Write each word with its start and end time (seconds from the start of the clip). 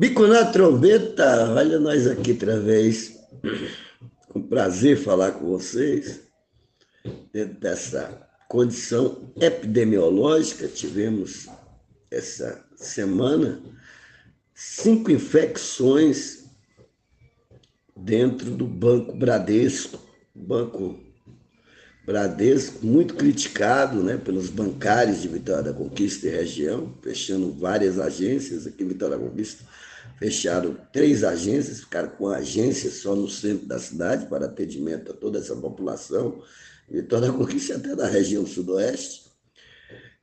Bico 0.00 0.26
na 0.26 0.46
trombeta, 0.46 1.52
olha 1.52 1.78
nós 1.78 2.06
aqui 2.06 2.30
outra 2.30 2.58
vez. 2.58 3.18
Com 4.30 4.40
prazer 4.40 4.96
falar 4.96 5.32
com 5.32 5.48
vocês. 5.48 6.22
Dentro 7.30 7.60
dessa 7.60 8.26
condição 8.48 9.30
epidemiológica, 9.38 10.68
tivemos 10.68 11.48
essa 12.10 12.64
semana 12.76 13.60
cinco 14.54 15.10
infecções 15.10 16.46
dentro 17.94 18.52
do 18.52 18.66
Banco 18.66 19.14
Bradesco. 19.14 20.00
Banco 20.34 20.98
Bradesco, 22.06 22.86
muito 22.86 23.16
criticado 23.16 24.02
né, 24.02 24.16
pelos 24.16 24.48
bancários 24.48 25.20
de 25.20 25.28
Vitória 25.28 25.64
da 25.64 25.72
Conquista 25.74 26.26
e 26.26 26.30
região, 26.30 26.90
fechando 27.02 27.52
várias 27.52 27.98
agências 27.98 28.66
aqui 28.66 28.82
em 28.82 28.88
Vitória 28.88 29.18
da 29.18 29.22
Conquista 29.22 29.62
fecharam 30.20 30.76
três 30.92 31.24
agências, 31.24 31.80
ficaram 31.80 32.10
com 32.10 32.28
agências 32.28 32.94
só 32.98 33.16
no 33.16 33.26
centro 33.26 33.66
da 33.66 33.78
cidade 33.78 34.26
para 34.26 34.44
atendimento 34.44 35.10
a 35.10 35.14
toda 35.14 35.38
essa 35.38 35.56
população, 35.56 36.42
Vitória 36.86 37.28
da 37.28 37.32
Conquista 37.32 37.76
até 37.76 37.96
da 37.96 38.06
região 38.06 38.46
sudoeste. 38.46 39.30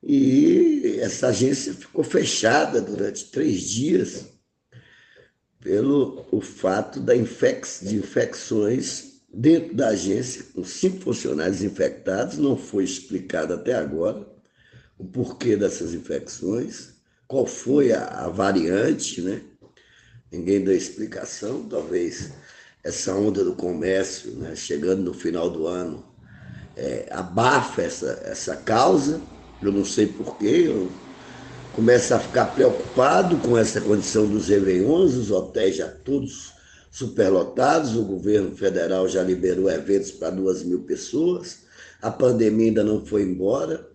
E 0.04 1.00
essa 1.00 1.30
agência 1.30 1.74
ficou 1.74 2.04
fechada 2.04 2.80
durante 2.80 3.32
três 3.32 3.62
dias 3.62 4.26
pelo 5.60 6.28
o 6.32 6.42
fato 6.42 7.00
da 7.00 7.16
infec 7.16 7.66
de 7.82 7.96
infecções 7.96 9.22
dentro 9.34 9.76
da 9.76 9.90
agência, 9.90 10.44
com 10.54 10.64
cinco 10.64 11.00
funcionários 11.00 11.64
infectados. 11.64 12.38
Não 12.38 12.56
foi 12.56 12.84
explicado 12.84 13.54
até 13.54 13.74
agora 13.74 14.28
o 14.98 15.06
porquê 15.06 15.56
dessas 15.56 15.94
infecções, 15.94 16.94
qual 17.28 17.48
foi 17.48 17.92
a, 17.94 18.06
a 18.06 18.30
variante, 18.30 19.22
né? 19.22 19.42
Ninguém 20.32 20.64
dá 20.64 20.74
explicação, 20.74 21.64
talvez 21.64 22.32
essa 22.84 23.14
onda 23.14 23.44
do 23.44 23.54
comércio, 23.54 24.32
né, 24.34 24.56
chegando 24.56 25.04
no 25.04 25.14
final 25.14 25.50
do 25.50 25.68
ano, 25.68 26.06
é, 26.76 27.08
abafa 27.12 27.82
essa, 27.82 28.22
essa 28.24 28.56
causa, 28.56 29.22
eu 29.62 29.72
não 29.72 29.84
sei 29.84 30.08
porquê, 30.08 30.66
eu 30.68 30.90
começo 31.74 32.14
a 32.14 32.20
ficar 32.20 32.46
preocupado 32.46 33.38
com 33.38 33.58
essa 33.58 33.82
condição 33.82 34.28
dos 34.28 34.48
Réveillons, 34.48 35.16
os 35.16 35.32
hotéis 35.32 35.76
já 35.76 35.90
todos 35.90 36.54
superlotados, 36.92 37.96
o 37.96 38.04
governo 38.04 38.56
federal 38.56 39.08
já 39.08 39.22
liberou 39.24 39.70
eventos 39.70 40.12
para 40.12 40.30
duas 40.30 40.64
mil 40.64 40.84
pessoas, 40.84 41.60
a 42.02 42.10
pandemia 42.10 42.68
ainda 42.68 42.84
não 42.84 43.06
foi 43.06 43.24
embora, 43.24 43.90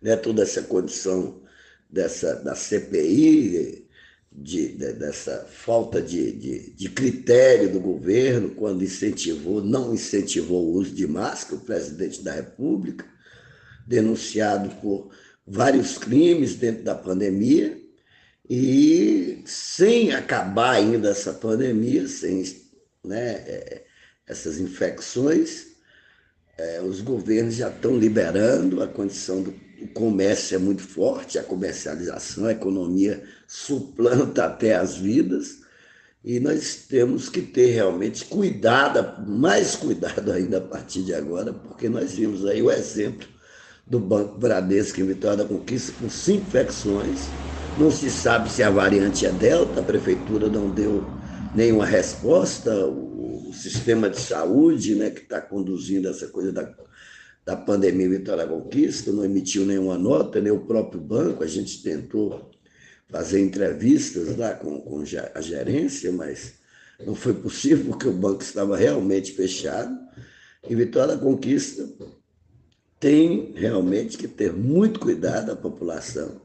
né, 0.00 0.16
toda 0.16 0.42
essa 0.42 0.62
condição 0.62 1.42
dessa, 1.90 2.36
da 2.36 2.54
CPI, 2.54 3.87
de, 4.30 4.68
de, 4.68 4.92
dessa 4.92 5.46
falta 5.50 6.00
de, 6.00 6.32
de, 6.32 6.70
de, 6.70 6.88
critério 6.88 7.72
do 7.72 7.80
governo 7.80 8.50
quando 8.50 8.84
incentivou, 8.84 9.62
não 9.62 9.94
incentivou 9.94 10.66
o 10.66 10.72
uso 10.74 10.94
de 10.94 11.06
máscara, 11.06 11.56
o 11.56 11.64
presidente 11.64 12.22
da 12.22 12.32
República, 12.32 13.04
denunciado 13.86 14.68
por 14.76 15.10
vários 15.46 15.96
crimes 15.96 16.54
dentro 16.54 16.84
da 16.84 16.94
pandemia, 16.94 17.80
e 18.48 19.42
sem 19.44 20.12
acabar 20.12 20.72
ainda 20.72 21.10
essa 21.10 21.32
pandemia, 21.32 22.06
sem 22.08 22.42
né, 23.04 23.32
é, 23.46 23.84
essas 24.26 24.58
infecções, 24.58 25.66
é, 26.56 26.80
os 26.82 27.00
governos 27.00 27.56
já 27.56 27.68
estão 27.68 27.96
liberando 27.96 28.82
a 28.82 28.88
condição 28.88 29.42
do 29.42 29.52
o 29.80 29.88
comércio 29.88 30.56
é 30.56 30.58
muito 30.58 30.82
forte, 30.82 31.38
a 31.38 31.42
comercialização, 31.42 32.46
a 32.46 32.52
economia 32.52 33.22
suplanta 33.46 34.44
até 34.44 34.74
as 34.74 34.96
vidas, 34.96 35.58
e 36.24 36.40
nós 36.40 36.84
temos 36.88 37.28
que 37.28 37.40
ter 37.40 37.70
realmente 37.70 38.24
cuidado, 38.24 39.24
mais 39.26 39.76
cuidado 39.76 40.32
ainda 40.32 40.58
a 40.58 40.60
partir 40.60 41.02
de 41.02 41.14
agora, 41.14 41.52
porque 41.52 41.88
nós 41.88 42.12
vimos 42.12 42.44
aí 42.44 42.60
o 42.60 42.70
exemplo 42.70 43.26
do 43.86 43.98
Banco 43.98 44.38
Bradesco 44.38 45.00
em 45.00 45.06
Vitória 45.06 45.38
da 45.38 45.44
Conquista 45.44 45.92
com 46.00 46.10
cinco 46.10 46.48
infecções, 46.48 47.20
não 47.78 47.90
se 47.90 48.10
sabe 48.10 48.50
se 48.50 48.62
a 48.62 48.70
variante 48.70 49.24
é 49.24 49.30
Delta, 49.30 49.80
a 49.80 49.84
prefeitura 49.84 50.48
não 50.48 50.68
deu 50.68 51.06
nenhuma 51.54 51.86
resposta, 51.86 52.74
o, 52.86 53.18
sistema 53.52 54.10
de 54.10 54.20
saúde 54.20 54.94
né, 54.94 55.10
que 55.10 55.22
está 55.22 55.40
conduzindo 55.40 56.08
essa 56.08 56.28
coisa 56.28 56.52
da 56.52 56.64
da 57.48 57.56
pandemia 57.56 58.10
Vitória 58.10 58.46
Conquista, 58.46 59.10
não 59.10 59.24
emitiu 59.24 59.64
nenhuma 59.64 59.96
nota, 59.96 60.38
nem 60.38 60.52
o 60.52 60.66
próprio 60.66 61.00
banco, 61.00 61.42
a 61.42 61.46
gente 61.46 61.82
tentou 61.82 62.50
fazer 63.08 63.40
entrevistas 63.40 64.36
lá 64.36 64.52
com, 64.52 64.78
com 64.82 65.02
a 65.34 65.40
gerência, 65.40 66.12
mas 66.12 66.56
não 67.06 67.14
foi 67.14 67.32
possível 67.32 67.86
porque 67.86 68.06
o 68.06 68.12
banco 68.12 68.42
estava 68.42 68.76
realmente 68.76 69.32
fechado. 69.32 69.98
E 70.68 70.74
Vitória 70.74 71.16
Conquista 71.16 71.88
tem 73.00 73.54
realmente 73.54 74.18
que 74.18 74.28
ter 74.28 74.52
muito 74.52 75.00
cuidado 75.00 75.50
a 75.50 75.56
população, 75.56 76.42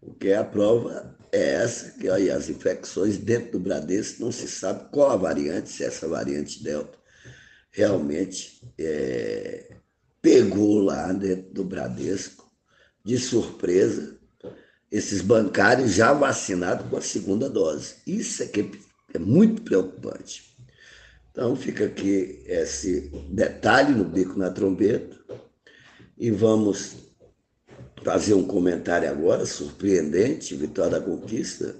porque 0.00 0.32
a 0.34 0.44
prova 0.44 1.16
é 1.32 1.54
essa, 1.54 1.98
que 1.98 2.08
aí 2.08 2.30
as 2.30 2.48
infecções 2.48 3.18
dentro 3.18 3.58
do 3.58 3.58
Bradesco 3.58 4.22
não 4.22 4.30
se 4.30 4.46
sabe 4.46 4.88
qual 4.92 5.10
a 5.10 5.16
variante, 5.16 5.68
se 5.68 5.82
essa 5.82 6.06
variante 6.06 6.62
Delta 6.62 6.96
realmente 7.72 8.62
é, 8.78 9.78
pegou 10.24 10.80
lá 10.80 11.12
dentro 11.12 11.52
do 11.52 11.62
Bradesco, 11.62 12.50
de 13.04 13.18
surpresa, 13.18 14.16
esses 14.90 15.20
bancários 15.20 15.92
já 15.92 16.14
vacinados 16.14 16.88
com 16.88 16.96
a 16.96 17.02
segunda 17.02 17.50
dose. 17.50 17.96
Isso 18.06 18.42
é 18.42 18.46
que 18.46 18.70
é 19.12 19.18
muito 19.18 19.60
preocupante. 19.60 20.56
Então 21.30 21.54
fica 21.54 21.84
aqui 21.84 22.42
esse 22.46 23.12
detalhe 23.28 23.92
no 23.92 24.04
bico 24.04 24.38
na 24.38 24.50
trombeta 24.50 25.14
e 26.16 26.30
vamos 26.30 26.96
fazer 28.02 28.32
um 28.32 28.44
comentário 28.44 29.10
agora 29.10 29.44
surpreendente, 29.44 30.56
Vitória 30.56 30.92
da 30.92 31.00
Conquista. 31.02 31.76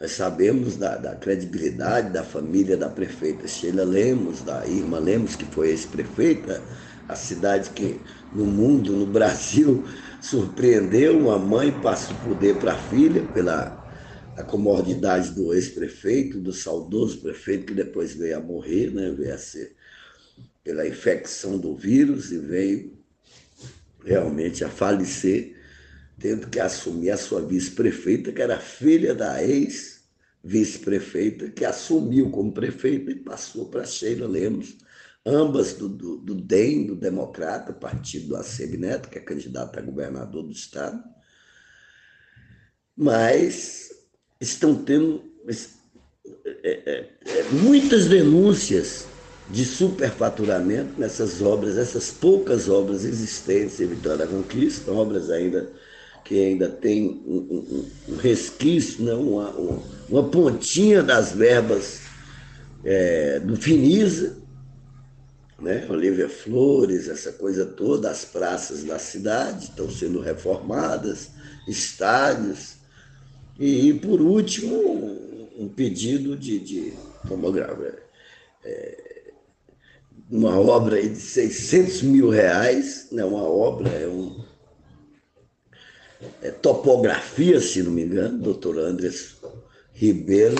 Nós 0.00 0.12
sabemos 0.12 0.76
da, 0.76 0.96
da 0.96 1.14
credibilidade 1.16 2.10
da 2.10 2.24
família 2.24 2.78
da 2.78 2.88
prefeita 2.88 3.46
Sheila 3.46 3.84
Lemos, 3.84 4.42
da 4.42 4.66
Irma 4.66 4.98
Lemos, 4.98 5.36
que 5.36 5.44
foi 5.44 5.68
ex-prefeita, 5.68 6.62
a 7.08 7.14
cidade 7.14 7.70
que 7.70 8.00
no 8.32 8.44
mundo, 8.44 8.92
no 8.92 9.06
Brasil, 9.06 9.84
surpreendeu. 10.20 11.18
Uma 11.18 11.38
mãe 11.38 11.70
passa 11.80 12.12
o 12.12 12.16
poder 12.16 12.56
para 12.56 12.72
a 12.72 12.78
filha 12.78 13.22
pela 13.32 13.82
a 14.36 14.42
comodidade 14.42 15.30
do 15.30 15.54
ex-prefeito, 15.54 16.40
do 16.40 16.52
saudoso 16.52 17.20
prefeito, 17.20 17.66
que 17.66 17.74
depois 17.74 18.14
veio 18.14 18.36
a 18.36 18.40
morrer, 18.40 18.90
né? 18.90 19.14
veio 19.16 19.32
a 19.32 19.38
ser 19.38 19.76
pela 20.64 20.88
infecção 20.88 21.58
do 21.58 21.76
vírus 21.76 22.32
e 22.32 22.38
veio 22.38 22.98
realmente 24.04 24.64
a 24.64 24.68
falecer, 24.68 25.54
tendo 26.18 26.48
que 26.48 26.58
assumir 26.58 27.10
a 27.10 27.16
sua 27.16 27.40
vice-prefeita, 27.42 28.32
que 28.32 28.42
era 28.42 28.58
filha 28.58 29.14
da 29.14 29.42
ex-vice-prefeita, 29.42 31.50
que 31.50 31.64
assumiu 31.64 32.30
como 32.30 32.52
prefeita 32.52 33.10
e 33.10 33.16
passou 33.16 33.66
para 33.66 33.84
Sheila 33.84 34.26
Lemos, 34.26 34.76
ambas 35.24 35.72
do, 35.74 35.88
do, 35.88 36.16
do 36.18 36.34
DEM, 36.34 36.86
do 36.86 36.94
Democrata, 36.94 37.72
partido 37.72 38.28
do 38.28 38.36
ACB 38.36 38.76
Neto, 38.76 39.08
que 39.08 39.18
é 39.18 39.20
candidato 39.20 39.78
a 39.78 39.82
governador 39.82 40.42
do 40.42 40.52
Estado, 40.52 41.02
mas 42.96 43.90
estão 44.40 44.74
tendo 44.74 45.24
é, 46.44 46.80
é, 46.86 47.08
é, 47.26 47.42
muitas 47.50 48.06
denúncias 48.06 49.06
de 49.50 49.64
superfaturamento 49.64 50.98
nessas 50.98 51.42
obras, 51.42 51.76
essas 51.76 52.10
poucas 52.10 52.68
obras 52.68 53.04
existentes 53.04 53.80
em 53.80 53.86
Vitória 53.86 54.18
da 54.18 54.26
Conquista, 54.26 54.90
obras 54.90 55.30
ainda 55.30 55.70
que 56.24 56.42
ainda 56.42 56.70
tem 56.70 57.22
um, 57.26 57.36
um, 57.36 57.90
um 58.14 58.16
resquício, 58.16 59.04
né? 59.04 59.12
uma, 59.12 59.50
uma, 59.50 59.82
uma, 60.08 60.30
pontinha 60.30 61.02
das 61.02 61.32
verbas 61.32 62.00
é, 62.82 63.38
do 63.40 63.54
Finisa, 63.56 64.38
né? 65.64 65.88
Flores, 66.28 67.08
essa 67.08 67.32
coisa 67.32 67.64
toda, 67.64 68.10
as 68.10 68.24
praças 68.24 68.84
da 68.84 68.98
cidade 68.98 69.64
estão 69.64 69.90
sendo 69.90 70.20
reformadas, 70.20 71.30
estádios. 71.66 72.74
E, 73.58 73.94
por 73.94 74.20
último, 74.20 74.76
um 75.58 75.68
pedido 75.68 76.36
de, 76.36 76.58
de 76.58 76.92
tomografia. 77.26 77.98
É, 78.62 79.32
uma 80.30 80.58
obra 80.58 81.00
de 81.00 81.16
600 81.16 82.02
mil 82.02 82.28
reais, 82.28 83.08
né? 83.10 83.24
uma 83.24 83.42
obra, 83.42 83.88
é 83.88 84.06
um. 84.06 84.44
É 86.42 86.50
topografia, 86.50 87.60
se 87.60 87.82
não 87.82 87.90
me 87.90 88.02
engano, 88.02 88.38
doutor 88.38 88.78
Andres 88.78 89.36
Ribeiro 89.92 90.56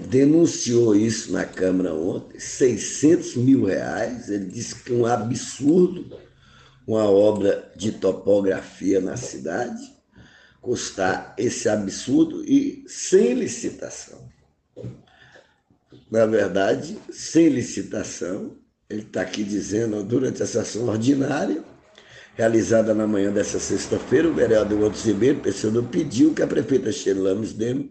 denunciou 0.00 0.94
isso 0.94 1.32
na 1.32 1.44
Câmara 1.44 1.94
ontem, 1.94 2.38
600 2.38 3.36
mil 3.36 3.64
reais. 3.64 4.28
Ele 4.28 4.46
disse 4.46 4.74
que 4.76 4.92
é 4.92 4.94
um 4.96 5.06
absurdo 5.06 6.16
uma 6.86 7.10
obra 7.10 7.70
de 7.74 7.92
topografia 7.92 9.00
na 9.00 9.16
cidade, 9.16 9.82
custar 10.62 11.34
esse 11.36 11.68
absurdo 11.68 12.44
e 12.44 12.84
sem 12.86 13.34
licitação. 13.34 14.28
Na 16.10 16.24
verdade, 16.26 16.96
sem 17.10 17.48
licitação, 17.48 18.56
ele 18.88 19.02
está 19.02 19.22
aqui 19.22 19.42
dizendo, 19.42 20.04
durante 20.04 20.42
a 20.42 20.46
sessão 20.46 20.86
ordinária, 20.86 21.64
realizada 22.36 22.94
na 22.94 23.06
manhã 23.06 23.32
dessa 23.32 23.58
sexta-feira, 23.58 24.28
o 24.28 24.34
vereador 24.34 24.80
Outros 24.82 25.04
Ribeiro, 25.04 25.40
PCdoB, 25.40 25.88
pediu 25.88 26.32
que 26.32 26.42
a 26.42 26.46
prefeita 26.46 26.92
Sheila 26.92 27.32
Lames 27.32 27.52
Demo 27.52 27.90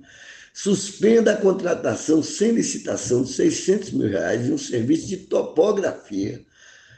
suspenda 0.56 1.34
a 1.34 1.38
contratação 1.38 2.24
sem 2.24 2.52
licitação 2.52 3.24
de 3.24 3.34
600 3.34 3.92
mil 3.92 4.08
reais 4.08 4.46
de 4.46 4.54
um 4.54 4.58
serviço 4.58 5.06
de 5.06 5.18
topografia. 5.18 6.46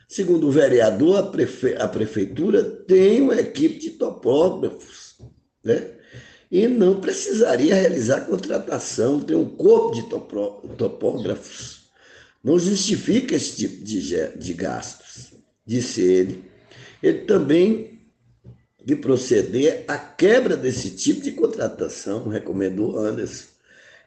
Segundo 0.07 0.47
o 0.47 0.51
vereador, 0.51 1.17
a, 1.17 1.23
prefe... 1.23 1.73
a 1.73 1.87
prefeitura 1.87 2.63
tem 2.63 3.19
uma 3.19 3.35
equipe 3.35 3.79
de 3.79 3.89
topógrafos, 3.89 5.15
né? 5.63 5.89
e 6.51 6.67
não 6.67 7.01
precisaria 7.01 7.73
realizar 7.73 8.21
contratação, 8.21 9.19
tem 9.19 9.35
um 9.35 9.49
corpo 9.49 9.95
de 9.95 10.03
topógrafos. 10.77 11.89
Não 12.43 12.59
justifica 12.59 13.35
esse 13.35 13.57
tipo 13.57 13.83
de, 13.83 14.37
de 14.37 14.53
gastos, 14.53 15.33
disse 15.65 16.01
ele. 16.01 16.43
Ele 17.01 17.21
também 17.21 17.96
de 18.87 18.95
proceder 18.95 19.83
à 19.85 19.97
quebra 19.97 20.55
desse 20.55 20.91
tipo 20.91 21.19
de 21.19 21.33
contratação, 21.33 22.29
recomendou 22.29 22.97
Anderson. 22.97 23.43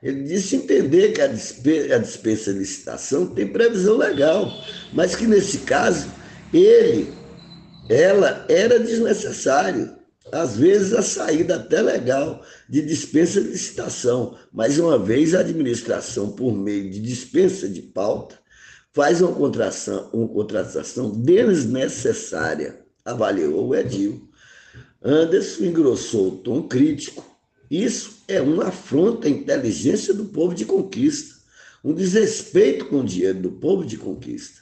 Ele 0.02 0.22
disse 0.22 0.56
entender 0.56 1.12
que 1.12 1.20
a 1.20 1.26
dispensa, 1.26 1.94
a 1.94 1.98
dispensa 1.98 2.52
de 2.54 2.60
licitação 2.60 3.26
tem 3.26 3.46
previsão 3.46 3.98
legal, 3.98 4.50
mas 4.94 5.14
que 5.14 5.26
nesse 5.26 5.58
caso 5.58 6.08
ele, 6.50 7.12
ela 7.90 8.46
era 8.48 8.80
desnecessário. 8.80 9.94
Às 10.32 10.56
vezes 10.56 10.94
a 10.94 11.02
saída 11.02 11.56
até 11.56 11.82
legal 11.82 12.42
de 12.66 12.80
dispensa 12.80 13.38
de 13.42 13.48
licitação, 13.48 14.38
mas 14.50 14.78
uma 14.78 14.98
vez 14.98 15.34
a 15.34 15.40
administração, 15.40 16.30
por 16.30 16.56
meio 16.56 16.88
de 16.88 17.00
dispensa 17.00 17.68
de 17.68 17.82
pauta, 17.82 18.38
faz 18.94 19.20
uma 19.20 19.34
contratação, 19.34 20.08
uma 20.14 20.28
contratação 20.28 21.10
desnecessária, 21.10 22.80
avaliou 23.04 23.68
o 23.68 23.74
Edil. 23.74 24.29
Anderson 25.02 25.64
engrossou 25.64 26.28
o 26.28 26.36
tom 26.38 26.62
crítico. 26.62 27.24
Isso 27.70 28.18
é 28.28 28.40
uma 28.40 28.68
afronta 28.68 29.28
à 29.28 29.30
inteligência 29.30 30.12
do 30.12 30.26
povo 30.26 30.54
de 30.54 30.64
conquista, 30.64 31.36
um 31.82 31.94
desrespeito 31.94 32.86
com 32.86 33.00
o 33.00 33.04
dinheiro 33.04 33.40
do 33.40 33.52
povo 33.52 33.84
de 33.84 33.96
conquista. 33.96 34.60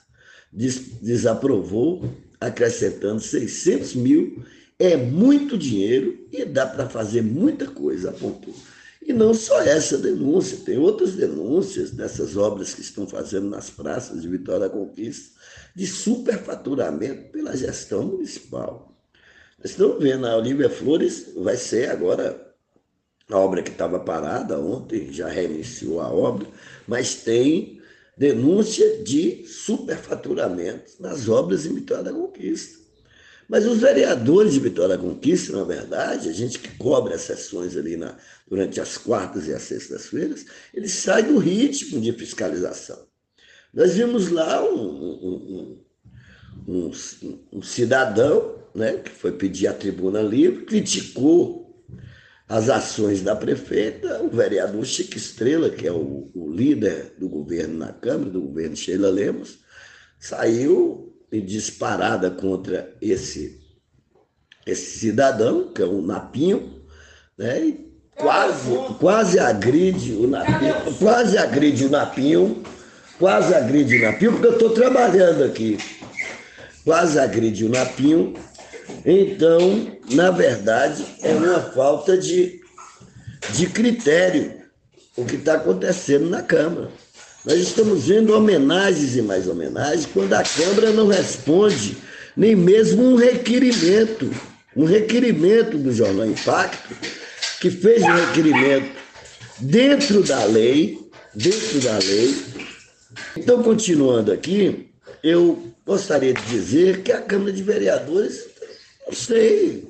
Desaprovou, 0.53 2.05
acrescentando 2.41 3.21
600 3.21 3.95
mil 3.95 4.45
é 4.79 4.97
muito 4.97 5.59
dinheiro 5.59 6.27
e 6.31 6.45
dá 6.45 6.65
para 6.65 6.89
fazer 6.89 7.21
muita 7.21 7.67
coisa, 7.67 8.11
apontou. 8.11 8.55
E 9.03 9.13
não 9.13 9.35
só 9.35 9.61
essa 9.63 9.99
denúncia, 9.99 10.59
tem 10.59 10.79
outras 10.79 11.15
denúncias 11.15 11.91
dessas 11.91 12.37
obras 12.37 12.75
que 12.75 12.83
estão 12.83 13.07
fazendo 13.07 13.49
nas 13.49 13.71
praças 13.71 14.23
de 14.23 14.29
Vitória 14.29 14.69
da 14.69 14.71
Conquista, 14.71 15.37
de 15.75 15.87
superfaturamento 15.87 17.33
pela 17.33 17.57
gestão 17.57 18.05
municipal. 18.05 18.98
Nós 19.59 19.73
estamos 19.73 20.01
vendo, 20.01 20.25
a 20.25 20.37
Olivia 20.37 20.71
Flores 20.71 21.33
vai 21.37 21.57
ser 21.57 21.91
agora 21.91 22.55
a 23.29 23.37
obra 23.37 23.61
que 23.61 23.71
estava 23.71 23.99
parada 23.99 24.59
ontem, 24.59 25.13
já 25.13 25.29
reiniciou 25.29 26.01
a 26.01 26.09
obra, 26.09 26.47
mas 26.87 27.17
tem 27.17 27.83
denúncia 28.17 29.03
de 29.03 29.45
superfaturamento 29.47 30.93
nas 31.01 31.29
obras 31.29 31.67
em 31.67 31.75
Vitória 31.75 32.05
da 32.05 32.13
Conquista. 32.13 32.79
Mas 33.49 33.67
os 33.67 33.79
vereadores 33.79 34.53
de 34.53 34.61
Vitória 34.61 34.97
da 34.97 35.03
Conquista, 35.03 35.53
na 35.53 35.65
verdade, 35.65 36.29
a 36.29 36.33
gente 36.33 36.59
que 36.59 36.77
cobre 36.77 37.15
as 37.15 37.23
sessões 37.23 37.77
ali 37.77 37.97
na, 37.97 38.17
durante 38.47 38.81
as 38.81 38.97
quartas 38.97 39.49
e 39.49 39.53
as 39.53 39.63
sextas-feiras, 39.63 40.47
eles 40.73 40.93
saem 40.93 41.33
do 41.33 41.39
ritmo 41.39 42.01
de 42.01 42.13
fiscalização. 42.13 43.09
Nós 43.75 43.95
vimos 43.95 44.31
lá 44.31 44.63
um, 44.63 44.79
um, 44.79 45.85
um, 46.69 46.91
um 47.53 47.63
cidadão 47.63 48.59
né, 48.75 48.95
que 48.99 49.11
foi 49.11 49.33
pedir 49.33 49.67
a 49.67 49.73
tribuna 49.73 50.21
livre, 50.21 50.65
criticou 50.65 51.85
as 52.49 52.71
ações 52.71 53.21
da 53.23 53.37
prefeita, 53.37 54.23
o 54.23 54.31
vereador 54.31 54.85
Chico 54.87 55.17
Estrela, 55.17 55.69
que 55.69 55.87
é 55.87 55.93
o, 55.93 56.31
o 56.35 56.51
líder 56.51 57.15
do 57.19 57.29
governo 57.29 57.79
na 57.79 57.93
Câmara, 57.93 58.31
do 58.31 58.41
governo 58.41 58.75
Sheila 58.75 59.11
Lemos, 59.11 59.59
saiu 60.19 61.15
em 61.31 61.45
disparada 61.45 62.31
contra 62.31 62.95
esse, 63.03 63.61
esse 64.67 64.99
cidadão, 64.99 65.73
que 65.73 65.83
é 65.83 65.85
o 65.85 66.01
Napinho, 66.01 66.83
né? 67.37 67.61
E 67.67 67.89
quase, 68.17 68.71
quase 68.99 69.39
agride 69.39 70.13
o 70.13 70.27
Napinho, 70.27 70.75
quase 70.99 71.37
agride 71.37 71.85
o 71.85 71.91
Napinho, 71.91 72.63
quase 73.19 73.55
agride 73.55 73.97
o 73.97 74.03
Napinho, 74.03 74.33
porque 74.33 74.47
eu 74.47 74.53
estou 74.53 74.71
trabalhando 74.71 75.45
aqui. 75.45 75.79
Quase 76.83 77.19
agride 77.19 77.65
o 77.67 77.69
Napinho. 77.69 78.35
Então, 79.05 79.99
na 80.11 80.31
verdade, 80.31 81.05
é 81.23 81.33
uma 81.33 81.61
falta 81.61 82.17
de, 82.17 82.61
de 83.55 83.67
critério 83.67 84.59
o 85.19 85.25
que 85.25 85.35
está 85.35 85.55
acontecendo 85.55 86.31
na 86.31 86.43
Câmara. 86.43 86.89
Nós 87.45 87.59
estamos 87.59 88.07
vendo 88.07 88.35
homenagens 88.35 89.17
e 89.17 89.23
mais 89.23 89.49
homenagens 89.49 90.07
quando 90.07 90.33
a 90.33 90.45
Câmara 90.45 90.93
não 90.93 91.09
responde 91.09 91.97
nem 92.37 92.55
mesmo 92.55 93.03
um 93.03 93.17
requerimento, 93.17 94.31
um 94.77 94.85
requerimento 94.85 95.77
do 95.77 95.93
Jornal 95.93 96.25
Impacto, 96.25 96.95
que 97.61 97.69
fez 97.69 98.03
um 98.03 98.15
requerimento 98.15 98.93
dentro 99.59 100.23
da 100.23 100.45
lei, 100.45 100.97
dentro 101.35 101.81
da 101.81 101.99
lei. 101.99 102.37
Então, 103.37 103.61
continuando 103.61 104.31
aqui, 104.31 104.89
eu 105.21 105.67
gostaria 105.85 106.33
de 106.33 106.43
dizer 106.43 107.03
que 107.03 107.11
a 107.11 107.21
Câmara 107.21 107.53
de 107.53 107.63
Vereadores, 107.65 108.45
não 109.09 109.15
sei, 109.15 109.89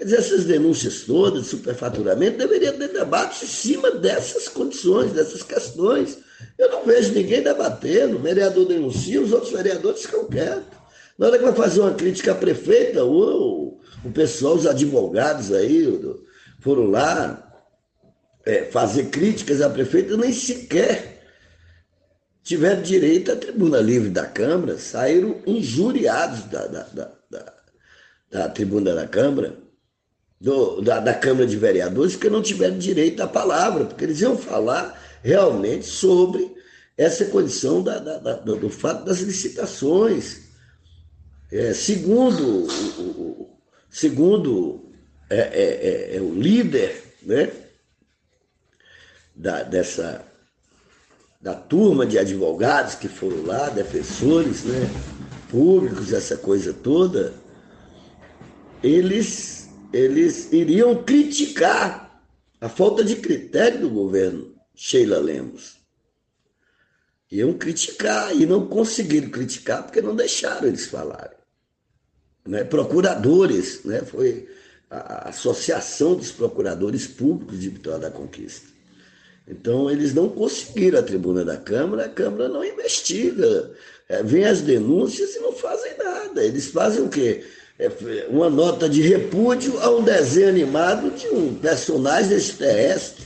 Quer 0.00 0.04
dizer, 0.04 0.16
essas 0.16 0.44
denúncias 0.46 1.02
todas 1.02 1.42
de 1.42 1.48
superfaturamento 1.50 2.38
deveriam 2.38 2.72
ter 2.72 2.88
debates 2.88 3.42
em 3.42 3.46
cima 3.46 3.90
dessas 3.90 4.48
condições, 4.48 5.12
dessas 5.12 5.42
questões. 5.42 6.16
Eu 6.56 6.70
não 6.70 6.86
vejo 6.86 7.12
ninguém 7.12 7.42
debatendo, 7.42 8.16
o 8.16 8.22
vereador 8.22 8.64
denuncia, 8.64 9.20
os 9.20 9.30
outros 9.30 9.52
vereadores 9.52 10.00
ficam 10.00 10.24
quietos. 10.24 10.78
Na 11.18 11.26
hora 11.26 11.36
que 11.36 11.44
vai 11.44 11.54
fazer 11.54 11.80
uma 11.80 11.92
crítica 11.92 12.32
à 12.32 12.34
prefeita, 12.34 13.04
o, 13.04 13.78
o 14.02 14.10
pessoal, 14.10 14.54
os 14.54 14.66
advogados 14.66 15.52
aí, 15.52 16.00
foram 16.60 16.86
lá 16.86 17.62
é, 18.46 18.64
fazer 18.64 19.10
críticas 19.10 19.60
à 19.60 19.68
prefeita, 19.68 20.16
nem 20.16 20.32
sequer 20.32 21.20
tiveram 22.42 22.80
direito 22.80 23.32
à 23.32 23.36
tribuna 23.36 23.82
livre 23.82 24.08
da 24.08 24.24
Câmara, 24.24 24.78
saíram 24.78 25.42
injuriados 25.46 26.44
da, 26.44 26.66
da, 26.66 26.82
da, 26.84 27.12
da, 27.30 27.59
da 28.30 28.48
tribuna 28.48 28.94
da 28.94 29.06
Câmara 29.06 29.56
do, 30.40 30.80
da, 30.80 31.00
da 31.00 31.12
Câmara 31.12 31.46
de 31.46 31.56
Vereadores 31.56 32.16
que 32.16 32.30
não 32.30 32.40
tiveram 32.40 32.78
direito 32.78 33.22
à 33.22 33.28
palavra, 33.28 33.84
porque 33.84 34.04
eles 34.04 34.20
iam 34.20 34.38
falar 34.38 34.98
realmente 35.22 35.86
sobre 35.86 36.50
essa 36.96 37.26
condição 37.26 37.82
da, 37.82 37.98
da, 37.98 38.34
do 38.36 38.70
fato 38.70 39.04
das 39.04 39.20
licitações. 39.20 40.48
É, 41.52 41.74
segundo 41.74 42.66
o, 42.98 43.58
segundo 43.90 44.90
é, 45.28 45.38
é, 45.38 46.12
é, 46.12 46.16
é, 46.16 46.20
o 46.20 46.32
líder 46.34 47.02
né, 47.22 47.50
da, 49.34 49.62
dessa, 49.62 50.24
da 51.40 51.54
turma 51.54 52.06
de 52.06 52.18
advogados 52.18 52.94
que 52.94 53.08
foram 53.08 53.42
lá, 53.44 53.68
defensores 53.68 54.64
né, 54.64 54.88
públicos, 55.50 56.12
essa 56.12 56.36
coisa 56.36 56.72
toda, 56.72 57.34
eles 58.82 59.68
eles 59.92 60.52
iriam 60.52 61.02
criticar 61.02 62.22
a 62.60 62.68
falta 62.68 63.02
de 63.02 63.16
critério 63.16 63.80
do 63.80 63.90
governo 63.90 64.54
Sheila 64.74 65.18
Lemos. 65.18 65.78
Iam 67.30 67.54
criticar 67.54 68.34
e 68.34 68.46
não 68.46 68.66
conseguiram 68.66 69.30
criticar 69.30 69.82
porque 69.82 70.00
não 70.00 70.14
deixaram 70.14 70.68
eles 70.68 70.86
falarem. 70.86 71.38
Né? 72.46 72.64
Procuradores, 72.64 73.84
né? 73.84 74.00
foi 74.02 74.48
a 74.90 75.28
Associação 75.28 76.14
dos 76.14 76.32
Procuradores 76.32 77.06
Públicos 77.06 77.60
de 77.60 77.68
Vitória 77.68 78.00
da 78.00 78.10
Conquista. 78.10 78.68
Então, 79.46 79.90
eles 79.90 80.14
não 80.14 80.28
conseguiram 80.28 80.98
a 80.98 81.02
tribuna 81.02 81.44
da 81.44 81.56
Câmara, 81.56 82.06
a 82.06 82.08
Câmara 82.08 82.48
não 82.48 82.64
investiga. 82.64 83.72
É, 84.08 84.22
vem 84.22 84.44
as 84.44 84.60
denúncias 84.60 85.34
e 85.34 85.40
não 85.40 85.52
fazem 85.52 85.96
nada. 85.98 86.44
Eles 86.44 86.70
fazem 86.70 87.02
o 87.02 87.08
quê? 87.08 87.44
É, 87.80 88.26
uma 88.28 88.50
nota 88.50 88.90
de 88.90 89.00
repúdio 89.00 89.80
a 89.80 89.88
um 89.88 90.02
desenho 90.02 90.50
animado 90.50 91.10
de 91.12 91.26
um 91.28 91.54
personagem 91.54 92.36
extraterrestre. 92.36 93.24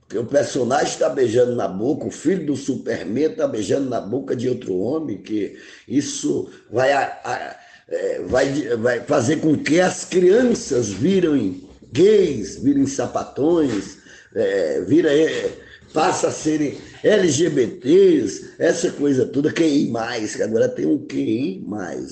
Porque 0.00 0.16
o 0.16 0.24
personagem 0.24 0.88
está 0.88 1.10
beijando 1.10 1.54
na 1.54 1.68
boca, 1.68 2.06
o 2.06 2.10
filho 2.10 2.46
do 2.46 2.56
Superman 2.56 3.24
está 3.24 3.46
beijando 3.46 3.90
na 3.90 4.00
boca 4.00 4.34
de 4.34 4.48
outro 4.48 4.74
homem, 4.74 5.18
que 5.18 5.58
isso 5.86 6.48
vai, 6.72 6.92
a, 6.94 7.20
a, 7.22 7.56
é, 7.88 8.22
vai, 8.22 8.50
vai 8.78 9.00
fazer 9.00 9.36
com 9.36 9.54
que 9.54 9.78
as 9.78 10.06
crianças 10.06 10.88
virem 10.88 11.68
gays 11.92 12.56
virem 12.56 12.86
sapatões, 12.86 13.98
é, 14.34 14.80
vira, 14.80 15.12
é, 15.12 15.50
passa 15.92 16.28
a 16.28 16.32
serem 16.32 16.78
LGBTs, 17.02 18.54
essa 18.58 18.90
coisa 18.90 19.26
toda, 19.26 19.52
QI+, 19.52 19.92
que 20.36 20.42
agora 20.42 20.68
tem 20.68 20.86
um 20.86 21.06
QI+, 21.06 21.64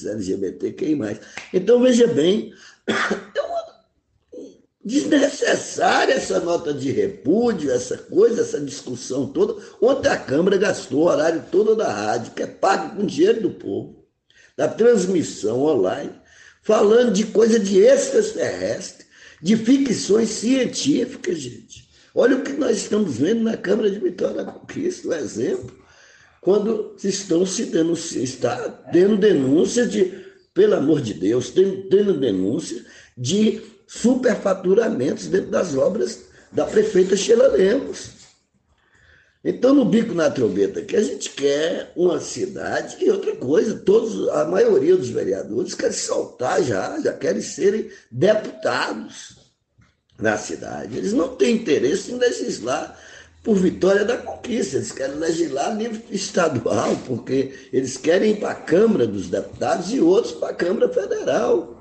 LGBT, 0.04 0.72
QI+. 0.72 0.98
Então, 1.52 1.80
veja 1.80 2.06
bem, 2.06 2.52
é 2.86 3.40
uma 3.40 3.58
desnecessária 4.84 6.14
essa 6.14 6.40
nota 6.40 6.72
de 6.72 6.90
repúdio, 6.90 7.70
essa 7.70 7.96
coisa, 7.98 8.40
essa 8.40 8.60
discussão 8.60 9.26
toda. 9.26 9.62
Ontem 9.80 10.08
a 10.08 10.16
Câmara 10.16 10.56
gastou 10.56 11.00
o 11.00 11.06
horário 11.06 11.44
todo 11.50 11.76
da 11.76 11.92
rádio, 11.92 12.32
que 12.32 12.42
é 12.42 12.46
pago 12.46 12.96
com 12.96 13.06
dinheiro 13.06 13.42
do 13.42 13.50
povo, 13.50 14.04
da 14.56 14.66
transmissão 14.66 15.62
online, 15.62 16.12
falando 16.62 17.12
de 17.12 17.26
coisa 17.26 17.58
de 17.58 17.78
extraterrestre, 17.80 19.06
de 19.42 19.56
ficções 19.56 20.30
científicas, 20.30 21.38
gente. 21.38 21.87
Olha 22.20 22.34
o 22.34 22.42
que 22.42 22.54
nós 22.54 22.78
estamos 22.78 23.18
vendo 23.18 23.44
na 23.44 23.56
Câmara 23.56 23.88
de 23.88 24.00
Vitória 24.00 24.42
da 24.42 24.50
Conquista, 24.50 25.06
o 25.06 25.14
exemplo, 25.14 25.72
quando 26.40 26.96
estão 27.04 27.46
se 27.46 27.66
denunciando, 27.66 28.24
está 28.24 28.56
tendo 28.90 29.16
denúncia 29.16 29.86
de, 29.86 30.26
pelo 30.52 30.74
amor 30.74 31.00
de 31.00 31.14
Deus, 31.14 31.50
tendo, 31.50 31.88
tendo 31.88 32.18
denúncia 32.18 32.84
de 33.16 33.62
superfaturamentos 33.86 35.28
dentro 35.28 35.52
das 35.52 35.76
obras 35.76 36.24
da 36.50 36.64
prefeita 36.64 37.14
Sheila 37.14 37.52
Lemos. 37.52 38.10
Então, 39.44 39.72
no 39.72 39.84
bico 39.84 40.12
na 40.12 40.28
trombeta, 40.28 40.82
que 40.82 40.96
a 40.96 41.02
gente 41.02 41.30
quer 41.30 41.92
uma 41.94 42.18
cidade 42.18 42.96
e 42.98 43.08
outra 43.12 43.36
coisa, 43.36 43.76
todos, 43.76 44.28
a 44.30 44.44
maioria 44.44 44.96
dos 44.96 45.10
vereadores 45.10 45.72
quer 45.72 45.92
soltar 45.92 46.64
já, 46.64 46.98
já 46.98 47.12
querem 47.12 47.40
serem 47.40 47.88
deputados 48.10 49.37
na 50.18 50.36
cidade. 50.36 50.96
Eles 50.96 51.12
não 51.12 51.36
têm 51.36 51.56
interesse 51.56 52.12
em 52.12 52.18
legislar 52.18 52.98
por 53.42 53.56
vitória 53.56 54.04
da 54.04 54.18
conquista, 54.18 54.76
eles 54.76 54.92
querem 54.92 55.16
legislar 55.16 55.70
a 55.70 55.74
nível 55.74 56.02
estadual, 56.10 56.96
porque 57.06 57.68
eles 57.72 57.96
querem 57.96 58.32
ir 58.32 58.40
para 58.40 58.50
a 58.50 58.54
Câmara 58.54 59.06
dos 59.06 59.28
Deputados 59.28 59.92
e 59.92 60.00
outros 60.00 60.34
para 60.34 60.50
a 60.50 60.54
Câmara 60.54 60.88
Federal. 60.88 61.78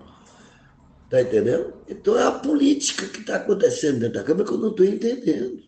Está 1.05 1.21
entendendo? 1.21 1.73
Então 1.87 2.17
é 2.17 2.23
a 2.23 2.31
política 2.31 3.07
que 3.07 3.21
está 3.21 3.37
acontecendo 3.37 3.99
dentro 3.99 4.19
da 4.19 4.23
Câmara 4.23 4.45
que 4.45 4.53
eu 4.53 4.57
não 4.57 4.69
estou 4.69 4.85
entendendo. 4.85 5.63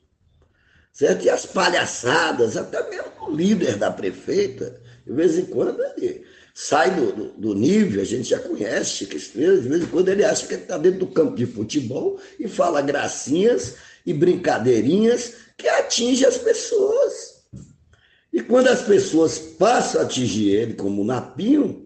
Certo? 0.94 1.26
E 1.26 1.30
as 1.30 1.46
palhaçadas, 1.46 2.56
até 2.56 2.88
mesmo 2.90 3.12
o 3.28 3.36
líder 3.36 3.78
da 3.78 3.92
prefeita, 3.92 4.80
de 5.06 5.14
vez 5.14 5.38
em 5.38 5.46
quando 5.46 5.82
ele 5.82 6.26
sai 6.62 6.94
do, 6.94 7.14
do, 7.14 7.26
do, 7.38 7.56
nível, 7.56 8.02
a 8.02 8.06
gente 8.06 8.32
já 8.32 8.38
conhece 8.38 8.98
Chico 8.98 9.16
Estrela, 9.16 9.62
de 9.62 9.70
vez 9.70 9.82
em 9.82 9.86
quando 9.86 10.10
ele 10.10 10.26
acha 10.26 10.46
que 10.46 10.56
ele 10.56 10.64
está 10.64 10.78
dentro 10.78 11.00
do 11.00 11.08
campo 11.08 11.34
de 11.34 11.46
futebol 11.46 12.20
e 12.38 12.50
fala 12.50 12.82
gracinhas 12.82 13.76
e 14.06 14.14
brincadeirinhas 14.14 15.36
que 15.58 15.70
atinge 15.70 16.26
as 16.26 16.38
pessoas. 16.38 17.46
E 18.34 18.42
quando 18.42 18.68
as 18.68 18.82
pessoas 18.82 19.40
passam 19.40 20.02
a 20.02 20.04
atingir 20.04 20.50
ele 20.50 20.74
como 20.74 21.02
um 21.02 21.06
napinho, 21.06 21.86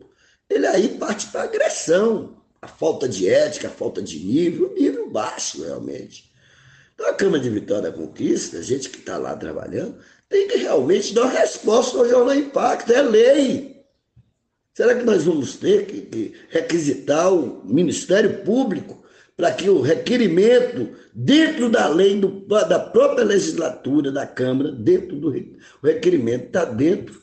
ele 0.50 0.66
aí 0.66 0.90
parte 0.98 1.28
para 1.28 1.44
agressão, 1.44 2.42
a 2.60 2.68
falta 2.68 3.08
de 3.08 3.30
ética, 3.30 3.68
a 3.68 3.72
falta 3.72 4.02
de 4.02 4.18
nível, 4.18 4.74
nível 4.74 5.08
baixo 5.08 5.62
realmente. 5.62 6.32
Então 6.96 7.08
a 7.08 7.14
Câmara 7.14 7.44
de 7.44 7.50
Vitória 7.52 7.92
da 7.92 7.96
Conquista, 7.96 8.58
a 8.58 8.64
gente 8.64 8.90
que 8.90 8.98
está 8.98 9.20
lá 9.20 9.36
trabalhando, 9.36 10.00
tem 10.28 10.48
que 10.48 10.58
realmente 10.58 11.14
dar 11.14 11.26
uma 11.26 11.32
resposta 11.32 11.96
ao 11.96 12.10
Jornal 12.10 12.34
Impacto, 12.34 12.92
é 12.92 13.04
lei. 13.04 13.73
Será 14.74 14.96
que 14.96 15.04
nós 15.04 15.24
vamos 15.26 15.56
ter 15.56 15.86
que, 15.86 16.34
requisitar 16.50 17.32
o 17.32 17.64
Ministério 17.64 18.44
Público 18.44 19.04
para 19.38 19.52
que 19.52 19.70
o 19.70 19.82
requerimento, 19.82 20.90
dentro 21.14 21.70
da 21.70 21.88
lei 21.88 22.20
do, 22.20 22.28
da 22.48 22.80
própria 22.80 23.24
legislatura 23.24 24.12
da 24.12 24.26
Câmara, 24.26 24.72
dentro 24.72 25.16
do 25.16 25.30
o 25.30 25.86
requerimento 25.86 26.46
está 26.46 26.66
dentro, 26.66 27.22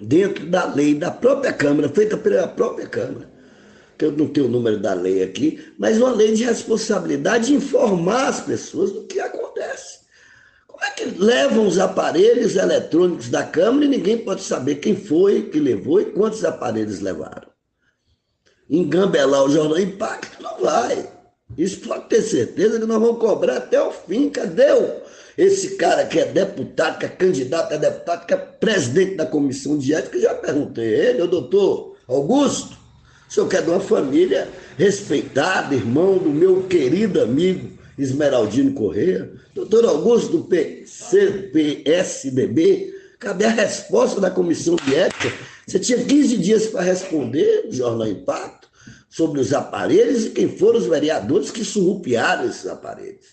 dentro 0.00 0.46
da 0.46 0.64
lei 0.72 0.94
da 0.94 1.10
própria 1.10 1.52
Câmara, 1.52 1.88
feita 1.88 2.16
pela 2.16 2.48
própria 2.48 2.86
Câmara. 2.86 3.30
Eu 3.98 4.12
não 4.12 4.26
tenho 4.26 4.46
o 4.46 4.50
número 4.50 4.78
da 4.80 4.94
lei 4.94 5.22
aqui, 5.22 5.62
mas 5.78 5.98
uma 5.98 6.10
lei 6.10 6.32
de 6.32 6.42
responsabilidade 6.42 7.48
de 7.48 7.54
informar 7.54 8.28
as 8.28 8.40
pessoas 8.40 8.92
do 8.92 9.04
que 9.04 9.20
acontece. 9.20 9.99
É 10.82 10.90
que 10.90 11.04
levam 11.04 11.66
os 11.66 11.78
aparelhos 11.78 12.56
eletrônicos 12.56 13.28
da 13.28 13.42
Câmara 13.44 13.84
e 13.84 13.88
ninguém 13.88 14.18
pode 14.18 14.42
saber 14.42 14.76
quem 14.76 14.96
foi 14.96 15.42
que 15.42 15.58
levou 15.58 16.00
e 16.00 16.06
quantos 16.06 16.44
aparelhos 16.44 17.00
levaram? 17.00 17.48
Engambelar 18.68 19.44
o 19.44 19.50
Jornal 19.50 19.78
Impacto 19.78 20.42
não 20.42 20.58
vai. 20.60 21.06
Isso 21.58 21.80
pode 21.80 22.08
ter 22.08 22.22
certeza 22.22 22.78
que 22.78 22.86
nós 22.86 23.00
vamos 23.00 23.18
cobrar 23.18 23.56
até 23.56 23.82
o 23.82 23.90
fim. 23.90 24.30
Cadê 24.30 24.72
o, 24.72 25.00
esse 25.36 25.76
cara 25.76 26.06
que 26.06 26.18
é 26.18 26.24
deputado, 26.24 26.98
que 26.98 27.06
é 27.06 27.08
candidato 27.08 27.74
a 27.74 27.76
deputado, 27.76 28.26
que 28.26 28.32
é 28.32 28.36
presidente 28.36 29.16
da 29.16 29.26
comissão 29.26 29.76
de 29.76 29.92
ética? 29.92 30.20
Já 30.20 30.34
perguntei 30.34 30.86
ele, 30.86 31.22
o 31.22 31.26
doutor 31.26 31.96
Augusto, 32.08 32.78
o 33.28 33.32
senhor 33.32 33.48
quer 33.48 33.62
de 33.62 33.70
uma 33.70 33.80
família 33.80 34.48
respeitada, 34.78 35.74
irmão 35.74 36.16
do 36.16 36.30
meu 36.30 36.62
querido 36.62 37.20
amigo 37.20 37.79
Esmeraldino 38.02 38.72
Correia, 38.72 39.30
doutor 39.54 39.84
Augusto 39.84 40.38
do 40.38 40.44
PCPSDB, 40.44 41.64
cadê 43.18 43.44
a 43.44 43.50
resposta 43.50 44.20
da 44.20 44.30
comissão 44.30 44.76
de 44.76 44.94
ética? 44.94 45.32
Você 45.66 45.78
tinha 45.78 46.02
15 46.02 46.36
dias 46.38 46.66
para 46.68 46.80
responder 46.80 47.66
Jornal 47.70 48.08
Impacto 48.08 48.68
sobre 49.08 49.40
os 49.40 49.52
aparelhos 49.52 50.26
e 50.26 50.30
quem 50.30 50.48
foram 50.48 50.78
os 50.78 50.86
vereadores 50.86 51.50
que 51.50 51.64
surrupiaram 51.64 52.46
esses 52.46 52.66
aparelhos. 52.66 53.26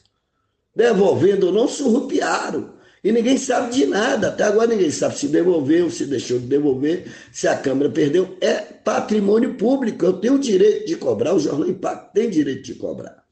Devolvendo 0.75 1.47
ou 1.47 1.53
não, 1.53 1.67
surrupiaram. 1.67 2.77
E 3.03 3.11
ninguém 3.11 3.37
sabe 3.37 3.73
de 3.73 3.85
nada. 3.85 4.27
Até 4.27 4.43
agora 4.43 4.67
ninguém 4.67 4.91
sabe 4.91 5.17
se 5.17 5.27
devolveu, 5.27 5.89
se 5.89 6.05
deixou 6.05 6.39
de 6.39 6.45
devolver, 6.45 7.05
se 7.31 7.47
a 7.47 7.55
Câmara 7.55 7.89
perdeu. 7.89 8.35
É 8.41 8.55
patrimônio 8.57 9.53
público. 9.55 10.05
Eu 10.05 10.13
tenho 10.13 10.33
o 10.33 10.39
direito 10.39 10.85
de 10.85 10.95
cobrar, 10.95 11.33
o 11.33 11.39
Jornal 11.39 11.69
Impacto 11.69 12.13
tem 12.13 12.29
direito 12.29 12.63
de 12.63 12.75
cobrar. 12.75 13.23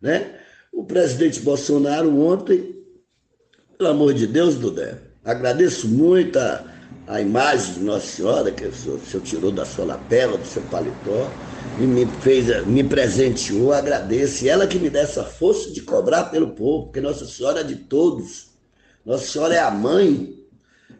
Né? 0.00 0.34
O 0.76 0.84
presidente 0.84 1.40
Bolsonaro 1.40 2.14
ontem, 2.20 2.76
pelo 3.78 3.88
amor 3.88 4.12
de 4.12 4.26
Deus, 4.26 4.56
Dudé, 4.56 4.98
agradeço 5.24 5.88
muito 5.88 6.38
a, 6.38 6.66
a 7.06 7.18
imagem 7.18 7.72
de 7.72 7.80
Nossa 7.80 8.06
Senhora, 8.06 8.52
que 8.52 8.66
o 8.66 8.74
senhor, 8.74 8.98
o 8.98 9.06
senhor 9.06 9.22
tirou 9.22 9.50
da 9.50 9.64
sua 9.64 9.86
lapela, 9.86 10.36
do 10.36 10.46
seu 10.46 10.60
paletó, 10.64 11.30
e 11.80 11.86
me 11.86 12.04
fez, 12.20 12.66
me 12.66 12.84
presenteou, 12.84 13.72
agradeço. 13.72 14.44
E 14.44 14.50
ela 14.50 14.66
que 14.66 14.78
me 14.78 14.90
dá 14.90 15.00
essa 15.00 15.24
força 15.24 15.70
de 15.70 15.80
cobrar 15.80 16.24
pelo 16.24 16.50
povo, 16.50 16.84
porque 16.84 17.00
Nossa 17.00 17.24
Senhora 17.24 17.60
é 17.60 17.64
de 17.64 17.76
todos. 17.76 18.48
Nossa 19.02 19.26
Senhora 19.26 19.54
é 19.54 19.60
a 19.60 19.70
mãe. 19.70 20.44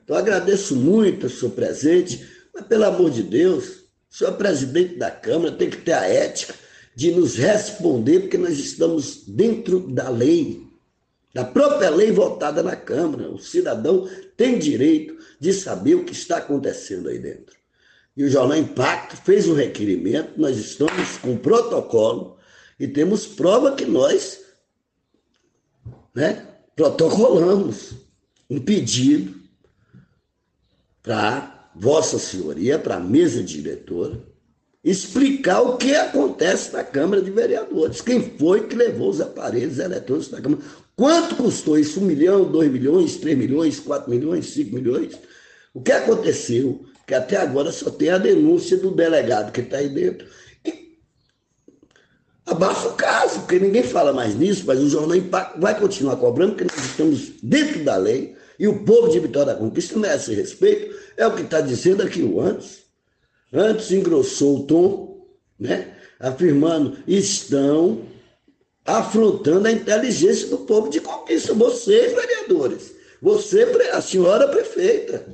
Então 0.03 0.17
agradeço 0.17 0.75
muito 0.75 1.27
o 1.27 1.31
seu 1.31 1.51
presente, 1.51 2.27
mas 2.55 2.65
pelo 2.65 2.85
amor 2.85 3.11
de 3.11 3.23
Deus, 3.23 3.83
o 4.11 4.17
senhor 4.17 4.31
é 4.31 4.37
presidente 4.37 4.97
da 4.97 5.11
Câmara, 5.11 5.53
tem 5.53 5.69
que 5.69 5.77
ter 5.77 5.93
a 5.93 6.09
ética 6.09 6.55
de 6.97 7.13
nos 7.13 7.37
responder, 7.37 8.21
porque 8.21 8.39
nós 8.39 8.59
estamos 8.59 9.25
dentro 9.27 9.81
da 9.81 10.09
lei, 10.09 10.67
da 11.35 11.45
própria 11.45 11.91
lei 11.91 12.11
votada 12.11 12.63
na 12.63 12.75
Câmara. 12.75 13.31
O 13.31 13.39
cidadão 13.39 14.09
tem 14.35 14.59
direito 14.59 15.15
de 15.39 15.53
saber 15.53 15.95
o 15.95 16.05
que 16.05 16.13
está 16.13 16.39
acontecendo 16.39 17.11
aí 17.11 17.19
dentro. 17.19 17.55
E 18.17 18.25
o 18.25 18.31
Jornal 18.31 18.57
Impacto 18.57 19.15
fez 19.17 19.47
o 19.47 19.53
um 19.53 19.55
requerimento, 19.55 20.41
nós 20.41 20.57
estamos 20.57 21.19
com 21.19 21.37
protocolo 21.37 22.39
e 22.81 22.89
temos 22.89 23.27
prova 23.27 23.77
que 23.77 23.85
nós 23.85 24.41
né, 26.15 26.47
protocolamos 26.75 27.93
um 28.49 28.59
pedido 28.59 29.39
para 31.03 31.71
Vossa 31.77 32.19
Senhoria, 32.19 32.79
para 32.79 32.97
a 32.97 33.01
mesa 33.01 33.43
diretora, 33.43 34.19
explicar 34.87 35.63
o 35.63 35.77
que 35.77 35.93
acontece 35.97 36.73
na 36.73 36.85
Câmara 36.85 37.21
de 37.21 37.31
Vereadores. 37.33 38.01
Quem 38.01 38.23
foi 38.39 38.69
que 38.69 38.77
levou 38.77 39.11
os 39.11 39.21
aparelhos 39.21 39.81
eletrônicos 39.81 40.31
da 40.31 40.41
Câmara? 40.41 40.63
Quanto 40.95 41.35
custou 41.35 41.77
isso? 41.77 41.99
Um 41.99 42.05
milhão, 42.05 42.45
dois 42.45 42.71
milhões, 42.71 43.17
três 43.17 43.37
milhões, 43.37 43.81
quatro 43.81 44.09
milhões, 44.09 44.47
cinco 44.47 44.77
milhões? 44.77 45.19
O 45.75 45.83
que 45.83 45.91
aconteceu? 45.91 46.85
Que 47.05 47.15
até 47.15 47.37
agora 47.37 47.73
só 47.73 47.91
tem 47.91 48.11
a 48.11 48.19
denúncia 48.19 48.77
do 48.77 48.93
delegado 48.93 49.51
que 49.51 49.61
está 49.61 49.79
aí 49.79 49.89
dentro. 49.89 50.25
E 50.65 50.97
abafa 52.47 52.89
o 52.89 52.93
caso, 52.93 53.41
porque 53.41 53.59
ninguém 53.59 53.83
fala 53.83 54.13
mais 54.13 54.37
nisso, 54.37 54.63
mas 54.67 54.79
o 54.79 54.89
Jornal 54.89 55.19
vai 55.59 55.79
continuar 55.79 56.17
cobrando, 56.17 56.55
porque 56.55 56.73
nós 56.73 56.87
estamos 56.87 57.33
dentro 57.43 57.83
da 57.83 57.97
lei 57.97 58.37
e 58.57 58.69
o 58.69 58.85
povo 58.85 59.09
de 59.09 59.19
Vitória 59.19 59.53
da 59.53 59.59
Conquista 59.59 59.99
merece 59.99 60.33
respeito. 60.33 60.95
É 61.17 61.27
o 61.27 61.35
que 61.35 61.43
está 61.43 61.61
dizendo 61.61 62.05
aqui 62.05 62.23
o 62.23 62.41
antes. 62.41 62.86
Antes 63.53 63.91
engrossou 63.93 64.59
o 64.59 64.67
tom, 64.67 65.27
né? 65.59 65.95
afirmando: 66.19 66.99
estão 67.07 68.03
afrontando 68.85 69.69
a 69.69 69.73
inteligência 69.73 70.49
do 70.49 70.59
povo 70.59 70.89
de 70.89 71.01
conquista. 71.01 71.55
Vocês, 71.55 72.15
vereadores, 72.15 72.95
você, 73.21 73.63
a 73.93 74.01
senhora 74.01 74.49
prefeita, 74.49 75.27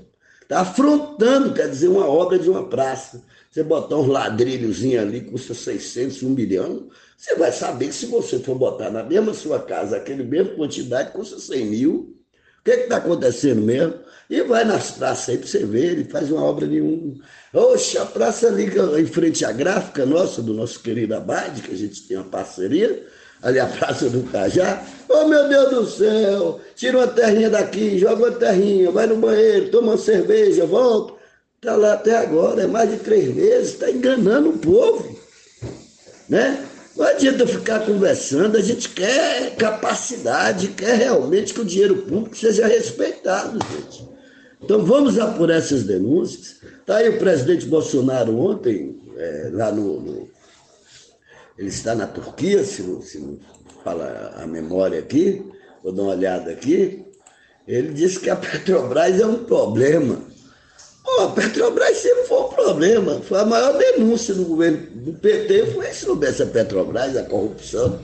está 0.42 0.60
afrontando, 0.60 1.54
quer 1.54 1.68
dizer, 1.68 1.88
uma 1.88 2.06
obra 2.06 2.38
de 2.38 2.48
uma 2.48 2.68
praça. 2.68 3.22
Você 3.50 3.62
botar 3.62 3.96
uns 3.96 4.08
ladrilhozinhos 4.08 5.02
ali, 5.02 5.20
custa 5.20 5.52
600, 5.52 6.22
1 6.22 6.30
milhão. 6.30 6.88
Você 7.16 7.34
vai 7.36 7.52
saber 7.52 7.88
que 7.88 7.94
se 7.94 8.06
você 8.06 8.38
for 8.38 8.54
botar 8.54 8.90
na 8.90 9.02
mesma 9.02 9.34
sua 9.34 9.60
casa 9.60 9.96
aquele 9.96 10.24
mesmo 10.24 10.56
quantidade, 10.56 11.12
custa 11.12 11.38
100 11.38 11.66
mil. 11.66 12.21
O 12.62 12.64
que 12.64 12.70
está 12.70 12.98
acontecendo 12.98 13.60
mesmo? 13.60 13.94
E 14.30 14.40
vai 14.42 14.64
nas 14.64 14.92
praças 14.92 15.30
aí 15.30 15.38
para 15.38 15.48
você 15.48 15.66
ver, 15.66 15.92
ele 15.92 16.04
faz 16.04 16.30
uma 16.30 16.44
obra 16.44 16.64
nenhuma. 16.64 17.16
Oxe, 17.52 17.98
a 17.98 18.06
praça 18.06 18.48
liga 18.50 19.00
em 19.00 19.04
frente 19.04 19.44
à 19.44 19.50
gráfica 19.50 20.06
nossa, 20.06 20.40
do 20.40 20.54
nosso 20.54 20.78
querido 20.80 21.16
Abade, 21.16 21.60
que 21.60 21.72
a 21.72 21.76
gente 21.76 22.06
tem 22.06 22.16
uma 22.16 22.26
parceria, 22.26 23.04
ali 23.42 23.58
a 23.58 23.66
Praça 23.66 24.08
do 24.08 24.22
Cajá. 24.30 24.80
Oh, 25.08 25.26
meu 25.26 25.48
Deus 25.48 25.70
do 25.70 25.86
céu, 25.90 26.60
tira 26.76 26.98
uma 26.98 27.08
terrinha 27.08 27.50
daqui, 27.50 27.98
joga 27.98 28.28
uma 28.28 28.30
terrinha, 28.30 28.92
vai 28.92 29.08
no 29.08 29.16
banheiro, 29.16 29.70
toma 29.70 29.88
uma 29.88 29.98
cerveja, 29.98 30.64
volta. 30.64 31.14
Está 31.56 31.74
lá 31.74 31.94
até 31.94 32.16
agora, 32.16 32.62
é 32.62 32.66
mais 32.68 32.90
de 32.90 32.98
três 32.98 33.34
meses, 33.34 33.72
está 33.74 33.90
enganando 33.90 34.50
o 34.50 34.58
povo. 34.58 35.18
Né? 36.28 36.64
Não 36.96 37.06
adianta 37.06 37.46
ficar 37.46 37.86
conversando, 37.86 38.56
a 38.56 38.60
gente 38.60 38.88
quer 38.90 39.56
capacidade, 39.56 40.68
quer 40.68 40.96
realmente 40.96 41.54
que 41.54 41.60
o 41.60 41.64
dinheiro 41.64 42.02
público 42.02 42.36
seja 42.36 42.66
respeitado, 42.66 43.58
gente. 43.72 44.08
Então 44.62 44.84
vamos 44.84 45.18
apurar 45.18 45.56
essas 45.56 45.84
denúncias. 45.84 46.56
Está 46.80 46.98
aí 46.98 47.08
o 47.08 47.18
presidente 47.18 47.66
Bolsonaro 47.66 48.38
ontem, 48.38 49.00
é, 49.16 49.50
lá 49.52 49.72
no, 49.72 50.00
no, 50.00 50.28
Ele 51.58 51.68
está 51.68 51.94
na 51.94 52.06
Turquia, 52.06 52.62
se 52.62 52.82
não, 52.82 53.00
se 53.00 53.18
não 53.18 53.38
fala 53.82 54.34
a 54.36 54.46
memória 54.46 54.98
aqui, 54.98 55.44
vou 55.82 55.92
dar 55.92 56.02
uma 56.02 56.12
olhada 56.12 56.50
aqui. 56.50 57.04
Ele 57.66 57.92
disse 57.92 58.20
que 58.20 58.28
a 58.28 58.36
Petrobras 58.36 59.18
é 59.18 59.26
um 59.26 59.44
problema. 59.44 60.20
Pô, 61.02 61.22
a 61.22 61.28
Petrobras 61.30 61.96
sempre 61.96 62.24
foi 62.24 62.38
um 62.38 62.48
problema. 62.48 63.20
Foi 63.22 63.40
a 63.40 63.46
maior 63.46 63.78
denúncia 63.78 64.34
do 64.34 64.44
governo 64.44 64.91
do 65.02 65.12
PT, 65.14 65.66
foi 65.74 65.92
sobre 65.92 66.28
essa 66.28 66.46
Petrobras, 66.46 67.16
a 67.16 67.24
corrupção. 67.24 67.98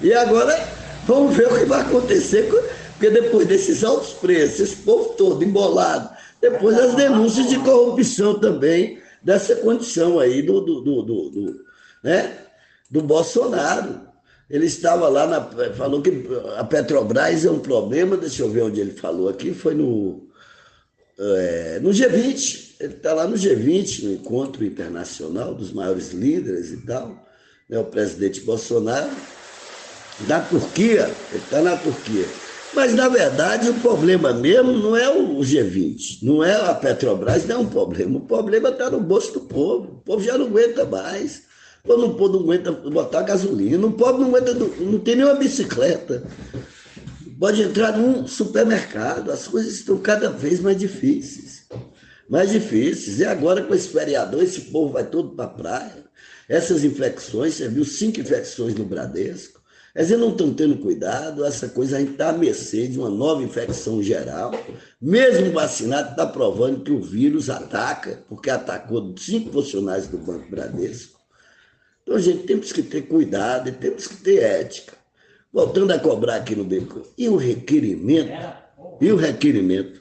E 0.00 0.12
agora 0.12 0.58
vamos 1.06 1.36
ver 1.36 1.46
o 1.46 1.58
que 1.58 1.64
vai 1.66 1.82
acontecer, 1.82 2.48
porque 2.92 3.10
depois 3.10 3.46
desses 3.46 3.84
altos 3.84 4.14
preços, 4.14 4.60
esse 4.60 4.76
povo 4.76 5.14
todo 5.14 5.44
embolado, 5.44 6.08
depois 6.40 6.78
as 6.78 6.94
denúncias 6.94 7.48
de 7.48 7.58
corrupção 7.58 8.38
também 8.38 8.98
dessa 9.22 9.56
condição 9.56 10.18
aí 10.18 10.40
do, 10.40 10.60
do, 10.60 10.80
do, 10.80 11.02
do, 11.02 11.30
do 11.30 11.60
né, 12.02 12.38
do 12.90 13.02
Bolsonaro. 13.02 14.08
Ele 14.48 14.64
estava 14.64 15.08
lá, 15.08 15.26
na, 15.26 15.42
falou 15.72 16.00
que 16.00 16.26
a 16.56 16.64
Petrobras 16.64 17.44
é 17.44 17.50
um 17.50 17.58
problema, 17.58 18.16
deixa 18.16 18.42
eu 18.42 18.48
ver 18.50 18.62
onde 18.62 18.80
ele 18.80 18.92
falou 18.92 19.28
aqui, 19.28 19.52
foi 19.52 19.74
no 19.74 20.27
é, 21.18 21.80
no 21.82 21.90
G20, 21.90 22.74
ele 22.78 22.94
está 22.94 23.12
lá 23.12 23.26
no 23.26 23.36
G20, 23.36 24.04
no 24.04 24.12
encontro 24.12 24.64
internacional 24.64 25.54
dos 25.54 25.72
maiores 25.72 26.12
líderes 26.12 26.70
e 26.70 26.76
tal, 26.78 27.26
né, 27.68 27.78
o 27.78 27.84
presidente 27.84 28.40
Bolsonaro, 28.42 29.10
da 30.26 30.40
Turquia, 30.40 31.10
ele 31.32 31.42
está 31.42 31.60
na 31.60 31.76
Turquia. 31.76 32.24
Mas, 32.74 32.94
na 32.94 33.08
verdade, 33.08 33.70
o 33.70 33.74
problema 33.80 34.32
mesmo 34.32 34.72
não 34.72 34.96
é 34.96 35.08
o 35.08 35.38
G20, 35.38 36.18
não 36.22 36.44
é 36.44 36.54
a 36.54 36.74
Petrobras, 36.74 37.46
não 37.46 37.56
é 37.56 37.58
um 37.58 37.66
problema. 37.66 38.18
O 38.18 38.20
problema 38.20 38.68
está 38.68 38.90
no 38.90 39.00
bolso 39.00 39.32
do 39.32 39.40
povo. 39.40 39.84
O 39.84 40.02
povo 40.04 40.22
já 40.22 40.36
não 40.36 40.46
aguenta 40.46 40.84
mais. 40.84 41.42
O 41.84 41.88
povo 41.88 42.28
não, 42.28 42.40
aguenta 42.40 42.70
botar 42.70 43.22
gasolina, 43.22 43.86
o 43.86 43.92
povo 43.92 44.18
não 44.18 44.28
aguenta, 44.28 44.52
não 44.52 44.98
tem 44.98 45.16
nenhuma 45.16 45.36
bicicleta 45.36 46.22
pode 47.38 47.62
entrar 47.62 47.96
num 47.96 48.26
supermercado, 48.26 49.30
as 49.30 49.46
coisas 49.46 49.74
estão 49.74 49.98
cada 49.98 50.30
vez 50.30 50.60
mais 50.60 50.76
difíceis. 50.76 51.66
Mais 52.28 52.50
difíceis. 52.50 53.20
E 53.20 53.24
agora, 53.24 53.62
com 53.62 53.74
esse 53.74 53.88
feriador, 53.88 54.42
esse 54.42 54.62
povo 54.62 54.92
vai 54.92 55.06
todo 55.06 55.34
para 55.34 55.44
a 55.44 55.48
praia. 55.48 56.04
Essas 56.48 56.84
infecções, 56.84 57.54
você 57.54 57.68
viu 57.68 57.84
cinco 57.84 58.20
infecções 58.20 58.74
no 58.74 58.84
Bradesco. 58.84 59.58
Eles 59.94 60.10
não 60.10 60.30
estão 60.30 60.54
tendo 60.54 60.78
cuidado, 60.78 61.44
essa 61.44 61.68
coisa 61.68 61.96
a 61.96 62.00
gente 62.00 62.12
está 62.12 62.28
à 62.28 62.32
mercê 62.32 62.86
de 62.86 62.98
uma 62.98 63.10
nova 63.10 63.42
infecção 63.42 64.02
geral. 64.02 64.52
Mesmo 65.00 65.52
vacinado, 65.52 66.10
está 66.10 66.26
provando 66.26 66.84
que 66.84 66.92
o 66.92 67.00
vírus 67.00 67.50
ataca, 67.50 68.22
porque 68.28 68.50
atacou 68.50 69.14
cinco 69.18 69.50
funcionários 69.50 70.06
do 70.06 70.18
Banco 70.18 70.48
Bradesco. 70.50 71.18
Então, 72.02 72.18
gente, 72.18 72.44
temos 72.44 72.72
que 72.72 72.82
ter 72.82 73.02
cuidado 73.02 73.68
e 73.68 73.72
temos 73.72 74.06
que 74.06 74.16
ter 74.18 74.38
ética. 74.42 74.97
Voltando 75.52 75.92
a 75.92 75.98
cobrar 75.98 76.36
aqui 76.36 76.54
no 76.54 76.64
Beco. 76.64 77.02
E 77.16 77.28
o 77.28 77.36
requerimento? 77.36 78.30
E 79.00 79.10
o 79.10 79.16
requerimento? 79.16 79.96